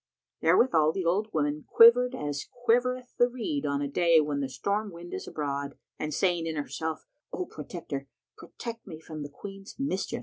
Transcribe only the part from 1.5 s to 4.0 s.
quivered as quivereth the reed on a